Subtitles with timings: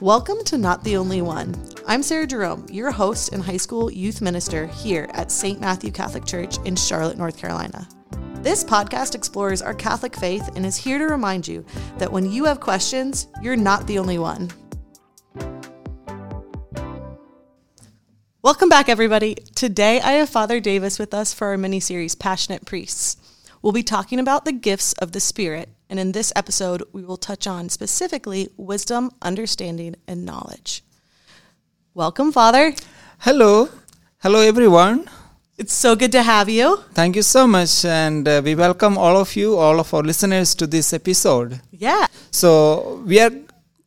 [0.00, 1.54] Welcome to Not the Only One.
[1.86, 5.60] I'm Sarah Jerome, your host and high school youth minister here at St.
[5.60, 7.86] Matthew Catholic Church in Charlotte, North Carolina.
[8.36, 11.66] This podcast explores our Catholic faith and is here to remind you
[11.98, 14.50] that when you have questions, you're not the only one.
[18.40, 19.34] Welcome back, everybody.
[19.54, 23.18] Today I have Father Davis with us for our mini series, Passionate Priests.
[23.60, 27.16] We'll be talking about the gifts of the Spirit, and in this episode, we will
[27.16, 30.84] touch on specifically wisdom, understanding, and knowledge.
[31.94, 32.74] Welcome, Father.
[33.18, 33.68] Hello.
[34.18, 35.10] Hello, everyone.
[35.58, 36.76] It's so good to have you.
[36.94, 37.84] Thank you so much.
[37.84, 41.60] And uh, we welcome all of you, all of our listeners to this episode.
[41.72, 42.06] Yeah.
[42.30, 43.32] So, we are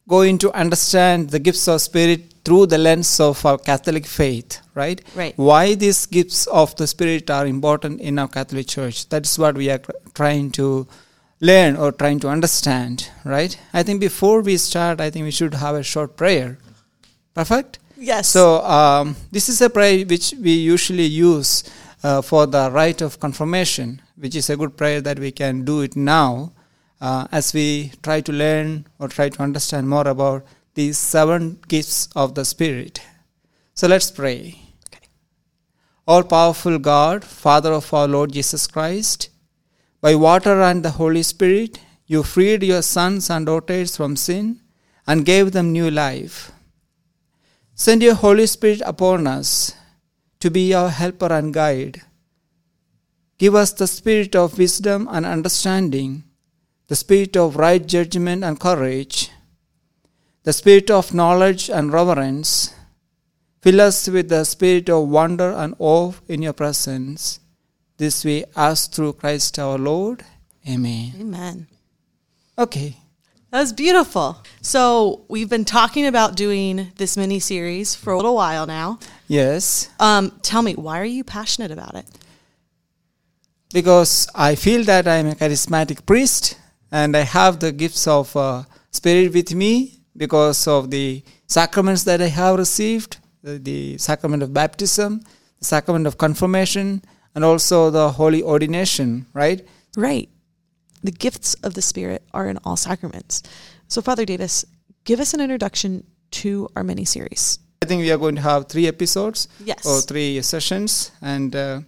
[0.10, 5.02] going to understand the gifts of Spirit through the lens of our Catholic faith, right?
[5.16, 5.34] Right.
[5.38, 9.08] Why these gifts of the Spirit are important in our Catholic Church.
[9.08, 9.82] That's what we are
[10.14, 10.86] trying to
[11.44, 13.60] learn or trying to understand, right?
[13.74, 16.58] I think before we start, I think we should have a short prayer.
[17.34, 17.80] Perfect?
[17.98, 18.30] Yes.
[18.30, 21.64] So, um, this is a prayer which we usually use
[22.02, 25.82] uh, for the rite of confirmation, which is a good prayer that we can do
[25.82, 26.54] it now
[27.02, 32.08] uh, as we try to learn or try to understand more about these seven gifts
[32.16, 33.02] of the Spirit.
[33.74, 34.60] So let's pray.
[34.88, 35.08] Okay.
[36.08, 39.30] All powerful God, Father of our Lord Jesus Christ,
[40.04, 44.60] by water and the Holy Spirit, you freed your sons and daughters from sin
[45.08, 46.52] and gave them new life.
[47.74, 49.74] Send your Holy Spirit upon us
[50.42, 52.02] to be our helper and guide.
[53.38, 56.24] Give us the spirit of wisdom and understanding,
[56.88, 59.32] the spirit of right judgment and courage
[60.44, 62.76] the spirit of knowledge and reverence.
[63.62, 67.40] Fill us with the spirit of wonder and awe in your presence.
[68.04, 70.26] This we ask through Christ our Lord.
[70.68, 71.14] Amen.
[71.22, 71.68] Amen.
[72.60, 72.98] Okay.
[73.50, 74.44] That was beautiful.
[74.60, 79.00] So we've been talking about doing this mini series for a little while now.
[79.30, 79.90] Yes.
[80.02, 82.06] Um, tell me, why are you passionate about it?
[83.72, 86.58] Because I feel that I'm a charismatic priest
[86.92, 92.22] and I have the gifts of uh, spirit with me because of the sacraments that
[92.22, 95.22] I have received the, the sacrament of baptism,
[95.60, 97.02] the sacrament of confirmation,
[97.36, 99.66] and also the holy ordination, right?
[99.96, 100.30] Right.
[101.04, 103.44] The gifts of the Spirit are in all sacraments.
[103.88, 104.66] So, Father Davis,
[105.04, 107.60] give us an introduction to our mini series.
[107.82, 109.86] I think we are going to have three episodes Yes.
[109.86, 111.82] or three sessions, and uh,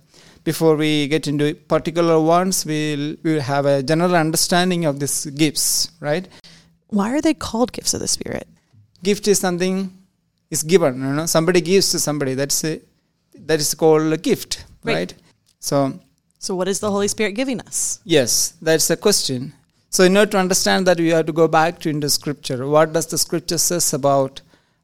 [0.44, 5.92] before we get into particular ones, we'll we'll have a general understanding of these gifts,
[6.02, 6.28] right?
[6.90, 8.48] Why are they called gifts of the Spirit?
[9.04, 9.92] Gift is something
[10.52, 11.26] is given, you know.
[11.26, 12.34] Somebody gives to somebody.
[12.36, 12.82] That's a,
[13.48, 14.96] that is called a gift, Right.
[14.96, 15.14] right?
[15.66, 16.00] So
[16.46, 18.00] So, what is the Holy Spirit giving us?
[18.04, 19.54] yes, that's a question.
[19.90, 22.68] So in order to understand that, we have to go back to into Scripture.
[22.68, 24.42] What does the Scripture says about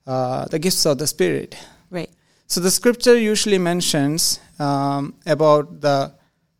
[0.07, 1.57] uh, the gifts of the Spirit?
[1.89, 2.09] Right.
[2.47, 6.13] So the Scripture usually mentions um, about the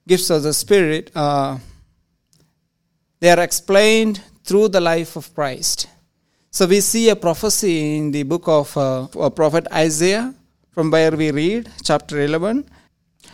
[0.07, 1.11] gifts of the Spirit.
[1.15, 1.57] Uh,
[3.21, 5.87] they are explained through the life of Christ.
[6.51, 10.33] So we see a prophecy in the book of uh, prophet Isaiah,
[10.73, 12.65] from where we read, chapter 11.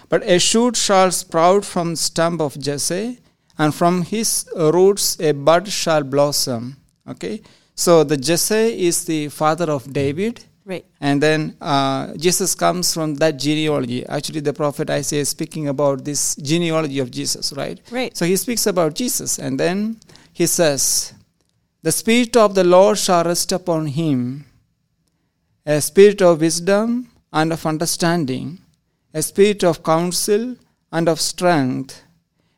[0.09, 3.19] But a shoot shall sprout from the stump of Jesse,
[3.57, 6.78] and from his roots a bud shall blossom.
[7.09, 7.41] Okay,
[7.75, 10.85] so the Jesse is the father of David, Right.
[11.00, 14.06] and then uh, Jesus comes from that genealogy.
[14.06, 17.79] Actually, the prophet Isaiah is speaking about this genealogy of Jesus, right?
[17.89, 18.16] Right.
[18.16, 20.00] So he speaks about Jesus, and then
[20.34, 21.13] he says,
[21.84, 24.45] The Spirit of the Lord shall rest upon him,
[25.66, 28.59] a spirit of wisdom and of understanding,
[29.17, 30.44] a spirit of counsel
[30.91, 32.03] and of strength,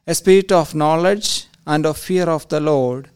[0.06, 3.09] a spirit of knowledge and of fear of the Lord.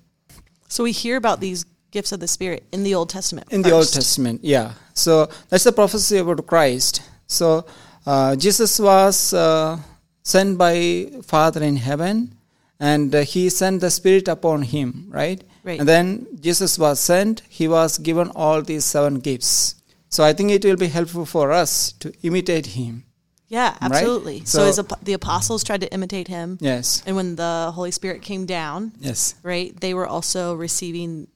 [0.68, 3.48] So, we hear about these gifts of the Spirit in the Old Testament.
[3.52, 3.92] In the Old.
[3.94, 4.74] Testament, yeah.
[4.94, 7.04] So that's the prophecy about Christ.
[7.28, 7.66] So
[8.06, 9.78] uh, Jesus was uh,
[10.24, 10.76] sent by
[11.24, 12.36] Father in heaven,
[12.80, 15.42] and uh, he sent the Spirit upon him, right?
[15.64, 15.80] Right.
[15.80, 17.44] And then Jesus was sent.
[17.48, 19.76] He was given all these seven gifts.
[20.10, 23.06] So I think it will be helpful for us to imitate him.
[23.54, 24.40] Yeah, absolutely.
[24.46, 27.04] So, So- as the apostles tried to imitate him, Yes.
[27.06, 29.36] and when the Holy Spirit came down, Yes.
[29.44, 31.28] right, they were also receiving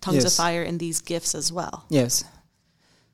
[0.00, 1.76] tongues of fire and these gifts as well.
[1.88, 2.22] Yes.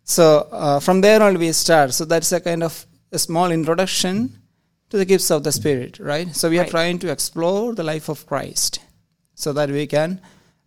[0.05, 1.95] So uh, from there on we start.
[1.95, 4.15] So that's a kind of a small introduction
[4.91, 6.29] to the gifts of the Spirit, right?
[6.37, 6.71] So we are Right.
[6.77, 8.81] trying to explore the life of Christ,
[9.35, 10.21] so that we can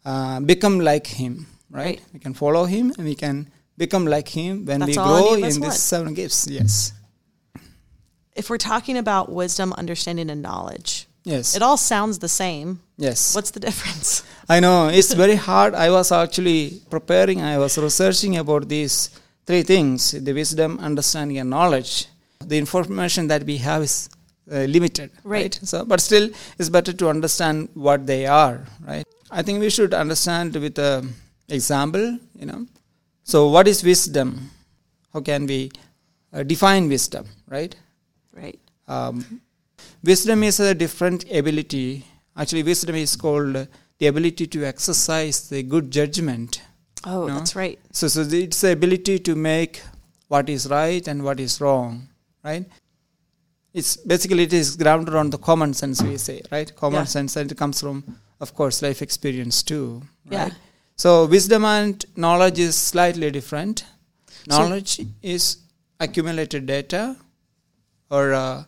[0.05, 1.85] uh, become like Him, right?
[1.85, 2.01] Right.
[2.13, 3.35] We can follow Him and we can
[3.77, 6.47] become like Him when That's we grow any of us in these seven gifts.
[6.49, 6.93] Yes.
[8.37, 11.57] If we're talking about wisdom, understanding, and knowledge, Yes.
[11.57, 12.79] It all sounds the same.
[12.97, 13.35] yes.
[13.35, 14.23] What's the difference?
[14.49, 15.75] I know it's very hard.
[15.75, 19.09] I was actually preparing, I was researching about these
[19.45, 22.05] three things the wisdom, understanding, and knowledge.
[22.45, 24.09] The information that we have is
[24.49, 25.53] uh, limited, Right.
[25.63, 29.05] So, but still, it's better to understand what they are, right?
[29.29, 31.13] I think we should understand with an
[31.49, 32.05] example,
[32.39, 32.65] you know.
[33.25, 34.51] So, what is wisdom?
[35.13, 35.71] How can we
[36.31, 37.75] uh, define wisdom, right?
[38.37, 38.59] Right.
[38.87, 39.41] Um,
[40.03, 42.05] wisdom is a different ability.
[42.35, 43.67] Actually, wisdom is called
[43.99, 46.61] the ability to exercise the good judgment.
[47.03, 47.35] Oh, No?
[47.39, 47.79] that's right.
[47.91, 49.81] So, so the- it's the ability to make
[50.27, 52.09] what is right and what is wrong,
[52.43, 52.65] right?
[53.73, 56.73] It's basically it is grounded on the common sense we say, right?
[56.75, 57.05] Common Yeah.
[57.05, 58.03] sense, and it comes from,
[58.39, 60.43] of course, life experience too, Yeah.
[60.43, 60.53] right?
[60.95, 63.83] So, wisdom and knowledge is slightly different.
[64.49, 65.57] So- Knowledge is
[65.99, 67.17] accumulated data
[68.09, 68.63] or uh,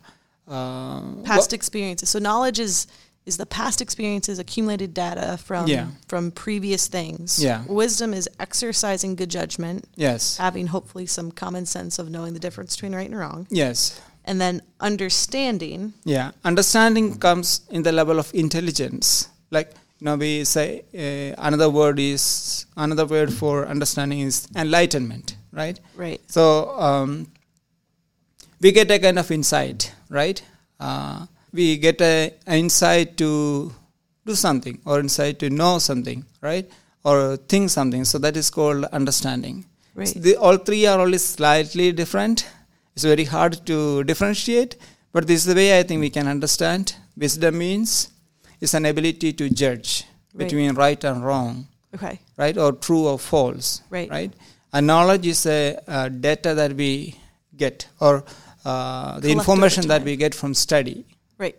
[0.48, 2.10] uh, Past experiences.
[2.10, 2.88] So knowledge is
[3.26, 5.88] is the past experiences, accumulated data from Yeah.
[6.08, 7.38] from previous things.
[7.44, 7.64] Yeah.
[7.68, 12.76] Wisdom is exercising good judgment, yes, having hopefully some common sense of knowing the difference
[12.76, 15.94] between right and wrong, yes, and then understanding.
[16.06, 16.32] yeah.
[16.44, 19.28] Understanding comes in the level of intelligence.
[19.52, 19.70] Like
[20.00, 25.80] you know, we say uh, another word is another word for understanding is enlightenment, right?
[25.96, 26.22] Right.
[26.28, 26.44] So
[26.80, 27.28] um,
[28.62, 30.42] we get a kind of insight, right?
[30.80, 33.72] Uh, we get a, a insight to
[34.26, 36.70] do something or insight to know something, right?
[37.04, 38.06] Or think something.
[38.06, 39.66] So that is called understanding.
[39.96, 40.08] Right.
[40.08, 42.48] So the, all three are only slightly different.
[42.96, 44.76] It's very hard to differentiate,
[45.14, 46.96] but this is the way I think we can understand.
[47.18, 48.10] Wisdom means
[48.62, 50.46] it's an ability to judge Right.
[50.48, 52.20] between right and wrong Okay.
[52.38, 54.08] right or true or false Right.
[54.12, 54.32] right
[54.72, 57.16] and knowledge is a, uh data that we
[57.58, 58.24] get or
[58.66, 61.06] uh, the information that we get from study
[61.38, 61.58] Right.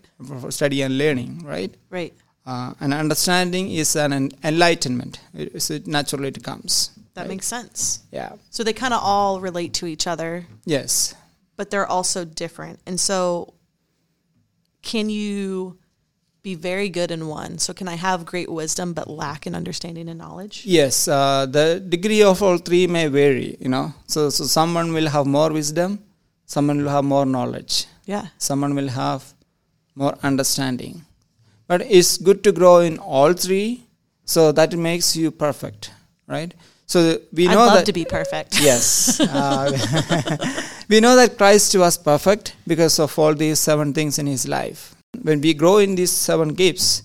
[0.51, 2.13] study and learning right Right.
[2.47, 7.29] uh, and understanding is an, en- enlightenment it, it naturally it comes That right?
[7.29, 8.01] makes sense.
[8.13, 11.15] yeah So they kind of all relate to each other, yes
[11.57, 12.79] but they're also different.
[12.87, 13.53] And so,
[14.83, 15.77] can you
[16.43, 17.59] be very good in one?
[17.59, 20.63] So, can I have great wisdom but lack in understanding and knowledge?
[20.65, 25.09] yes uh, the degree of all three may vary you know so so someone will
[25.17, 25.99] have more wisdom
[26.55, 27.75] someone will have more knowledge
[28.13, 28.27] Yeah.
[28.49, 29.23] someone will have
[29.95, 30.95] more understanding.
[31.71, 33.85] But it's good to grow in all three,
[34.25, 35.91] so that makes you perfect,
[36.27, 36.53] right?
[36.87, 36.99] So
[37.33, 38.61] we know I'd love that to be perfect.
[38.69, 39.71] yes, uh,
[40.89, 44.97] we know that Christ was perfect because of all these seven things in his life.
[45.23, 47.03] When we grow in these seven gifts,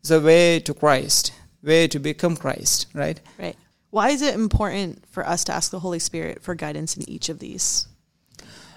[0.00, 1.32] it's a way to Christ,
[1.62, 3.20] way to become Christ, right?
[3.38, 3.56] Right.
[3.90, 7.28] Why is it important for us to ask the Holy Spirit for guidance in each
[7.28, 7.86] of these?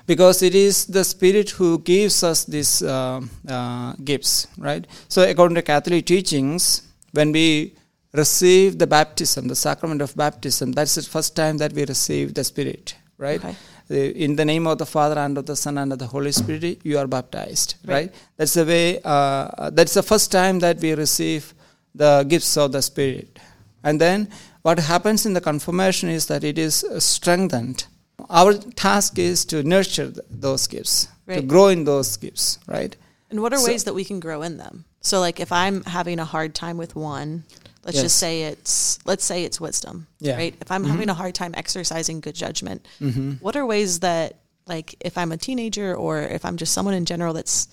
[0.07, 4.85] Because it is the spirit who gives us these uh, uh, gifts right?
[5.07, 7.73] So according to catholic teachings when we
[8.13, 12.43] receive the baptism the sacrament of baptism that's the first time that we receive the
[12.43, 13.43] spirit right?
[13.43, 13.55] Okay.
[13.87, 13.93] Uh,
[14.25, 16.79] in the name of the father and of the son and of the holy spirit
[16.83, 17.93] you are baptized Right.
[17.93, 21.53] right, that's the way uh, that's the first time that we receive
[21.93, 23.39] the gifts of the spirit.
[23.83, 24.29] And then
[24.63, 27.85] what happens in the confirmation is that it is uh, strengthened
[28.29, 32.95] our task is to nurture th- those gifts to grow in those gifts right
[33.31, 34.85] And what are So- ways that we can grow in them?
[35.01, 37.43] So, like, if I'm having a hard time with one,
[37.83, 40.35] let's just say it's let's say it's wisdom, Yeah.
[40.35, 40.53] right?
[40.61, 40.89] If I'm Mhm.
[40.93, 43.31] having a hard time exercising good judgment, mm-hmm.
[43.41, 44.27] what are ways that,
[44.67, 47.67] like, if I'm a teenager or if I'm just someone in general that's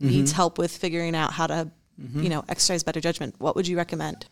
[0.00, 0.36] needs Mhm.
[0.36, 1.68] help with figuring out how to,
[2.00, 2.22] Mhm.
[2.22, 4.26] you know, exercise better judgment, what would you recommend?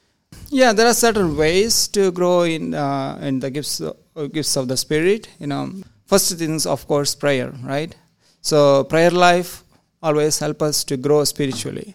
[0.50, 3.80] Yeah, there are certain ways to grow in uh, in the gifts
[4.16, 5.28] uh, gifts of the spirit.
[5.38, 5.73] You know,
[6.06, 7.94] first things of course prayer, right?
[8.40, 9.62] So prayer life
[10.02, 11.94] always help us to grow spiritually,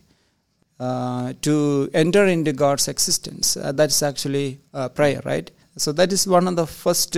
[0.80, 3.56] uh, to enter into God's existence.
[3.58, 5.50] Uh, that's actually uh, prayer, right?
[5.78, 7.18] So that is one of the first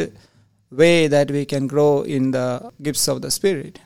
[0.71, 3.79] way that we can grow in the gifts of the spirit.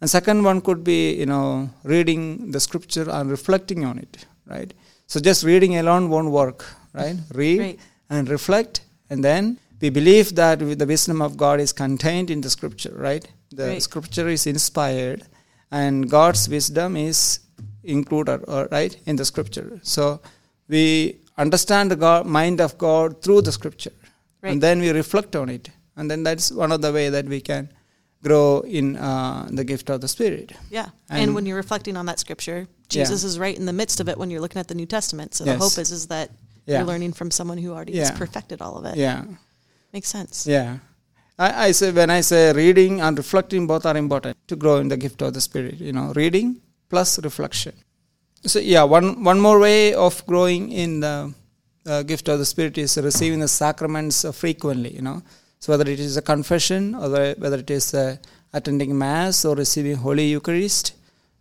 [0.00, 4.72] And second one could be you know reading the scripture and reflecting on it, right?
[5.06, 7.16] So just reading alone won't work, right?
[7.34, 7.78] Read Right.
[8.10, 8.80] and reflect,
[9.10, 13.26] and then we believe that the wisdom of God is contained in the scripture, right?
[13.50, 13.82] The Right.
[13.82, 15.24] scripture is inspired,
[15.70, 17.40] and God's wisdom is
[17.84, 19.80] included, uh, right, in the scripture.
[19.82, 20.20] So
[20.68, 23.92] we understand the God, mind of God through the scripture,
[24.42, 24.52] Right.
[24.52, 27.40] and then we reflect on it, and then that's one of the way that we
[27.40, 27.68] can
[28.22, 30.52] grow in uh, the gift of the Spirit.
[30.70, 30.88] Yeah.
[31.08, 33.04] And, And- when you're reflecting on that scripture, Yeah.
[33.04, 35.34] Jesus is right in the midst of it when you're looking at the New Testament.
[35.34, 36.30] So the hope is is that
[36.66, 36.78] Yeah.
[36.78, 38.08] you're learning from someone who already Yeah.
[38.08, 38.96] has perfected all of it.
[38.96, 39.24] Yeah.
[39.96, 40.46] Makes sense.
[40.46, 40.78] Yeah.
[41.38, 44.88] I, I say when I say reading and reflecting both are important to grow in
[44.88, 45.76] the gift of the spirit.
[45.88, 46.60] You know, reading
[46.90, 47.72] plus reflection.
[48.44, 51.32] So yeah, one one more way of growing in the
[51.86, 54.92] uh, gift of the Spirit is receiving the sacraments frequently.
[54.98, 55.22] You know,
[55.60, 58.16] so whether it is a confession or the- whether it is uh,
[58.52, 60.92] attending mass or receiving Holy Eucharist.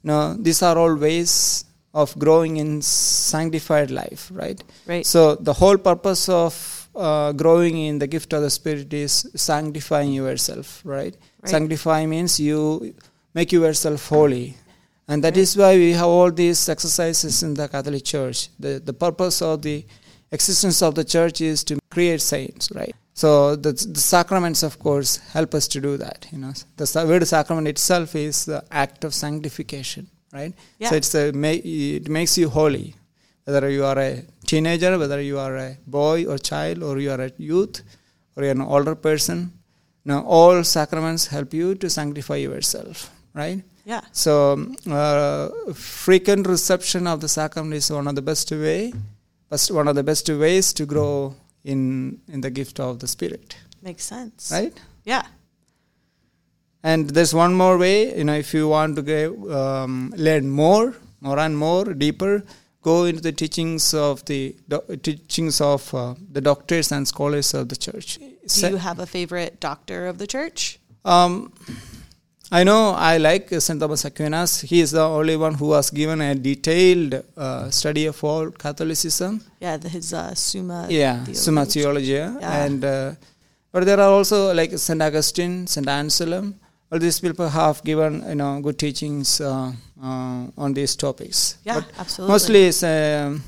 [0.03, 4.63] No, these are all ways of growing in sanctified life, right?
[4.87, 5.05] Right.
[5.05, 6.53] So the whole purpose of
[6.95, 11.15] uh, growing in the gift of the Spirit is sanctifying yourself, right?
[11.41, 11.49] Right.
[11.49, 12.93] Sanctify means you
[13.33, 14.55] make yourself holy.
[15.07, 15.41] And that Right.
[15.43, 18.49] is why we have all these exercises in the Catholic Church.
[18.59, 19.85] The, the purpose of the
[20.31, 22.95] existence of the church is to create saints, right?
[23.13, 26.27] So the, the sacraments, of course, help us to do that.
[26.31, 30.53] You know, the word sacrament itself is the act of sanctification, right?
[30.79, 30.89] Yeah.
[30.89, 32.95] So it's a, it makes you holy,
[33.45, 37.21] whether you are a teenager, whether you are a boy or child, or you are
[37.21, 37.81] a youth,
[38.35, 39.51] or you're an older person.
[40.05, 43.63] Now, all sacraments help you to sanctify yourself, right?
[43.85, 44.01] Yeah.
[44.11, 44.33] So,
[44.89, 48.93] uh, frequent reception of the sacrament is one of the best way,
[49.49, 53.55] best one of the best ways to grow in in the gift of the Spirit,
[53.81, 54.51] Makes sense.
[54.51, 54.73] right?
[55.03, 55.23] Yeah.
[56.83, 59.29] And there's one more way, you know, if you want to get,
[59.61, 62.43] um, learn more, more and more, deeper,
[62.85, 64.39] go into the teachings of the
[64.69, 68.19] do- teachings of uh, the doctors and scholars of the church.
[68.19, 70.79] Do you have a favorite doctor of the church?
[71.03, 71.33] Um,
[72.51, 73.79] I know I like St.
[73.79, 74.61] Thomas Aquinas.
[74.71, 79.41] He is the only one who has given a detailed uh, study of all Catholicism.
[79.59, 80.85] Yeah, the, his uh, Summa.
[80.89, 81.35] yeah, Theologia.
[81.43, 82.37] Summa Theologia.
[82.39, 82.65] Yeah.
[82.65, 83.11] And, uh,
[83.71, 85.01] but there are also like St.
[85.01, 85.87] Augustine, St.
[85.87, 86.53] Anselm.
[86.91, 91.57] All these people have given you know good teachings uh, uh, on these topics.
[91.63, 92.31] Yeah, But absolutely.
[92.33, 93.43] mostly it's, um,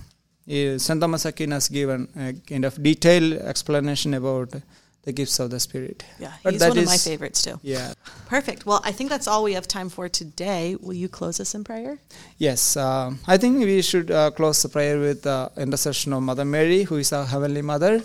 [0.80, 1.00] St.
[1.02, 4.56] Thomas Aquinas given a kind of detailed explanation about
[5.04, 6.04] the gifts of the Spirit.
[6.20, 7.60] Yeah, but he's one of my favorites too.
[7.64, 7.94] Yeah.
[8.28, 8.66] Perfect.
[8.66, 10.76] Well, I think that's all we have time for today.
[10.82, 12.00] Will you close us in prayer?
[12.38, 16.44] Yes, um, I think we should uh, close the prayer with the intercession of Mother
[16.44, 18.02] Mary, who is our Heavenly Mother.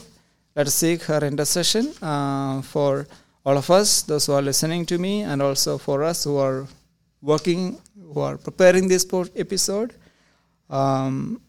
[0.55, 3.09] Let us seek her intercession uh, for
[3.45, 6.67] all of us, those who are listening to me, and also for us who are
[7.21, 7.81] working,
[8.13, 9.07] who are preparing this
[9.37, 9.95] episode,
[10.71, 11.41] um,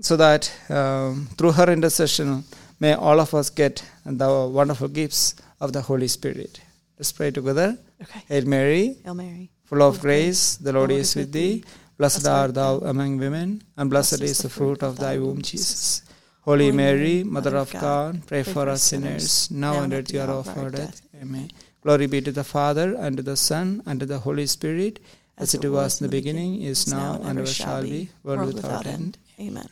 [0.00, 2.44] so that um, through her intercession,
[2.80, 6.60] may all of us get the wonderful gifts of the Holy Spirit.
[6.98, 7.78] Let's pray together.
[8.02, 8.22] Okay.
[8.28, 9.50] Hail Mary, Hail Mary.
[9.64, 11.64] full of grace, the Lord is with thee.
[11.98, 15.40] Blessed Blessed art thou thou among women, and blessed is the fruit of thy womb,
[15.40, 16.02] Jesus.
[16.42, 20.58] Holy Mary, Mother of God, pray for us sinners, now and at the hour of
[20.58, 21.00] our death.
[21.20, 21.50] Amen.
[21.82, 24.98] Glory be to the Father, and to the Son, and to the Holy Spirit,
[25.38, 29.18] as it was in the beginning, is now, and ever shall be, world without end.
[29.40, 29.68] Amen.